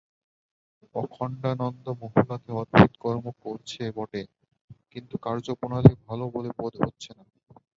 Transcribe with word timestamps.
অখণ্ডানন্দ 0.95 1.85
মহুলাতে 2.01 2.49
অদ্ভুত 2.53 2.91
কর্ম 3.03 3.25
করছে 3.43 3.83
বটে, 3.97 4.21
কিন্তু 4.91 5.15
কার্য-প্রণালী 5.25 5.93
ভাল 6.05 6.19
বলে 6.35 6.49
বোধ 6.57 6.73
হচ্ছে 6.81 7.09
না। 7.17 7.23